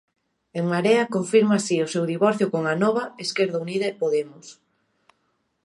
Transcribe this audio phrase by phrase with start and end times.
[0.59, 4.47] En Marea confirma así o seu divorcio con Anova, Esquerda Unida e Podemos.